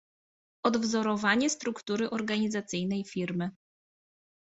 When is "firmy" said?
3.05-3.51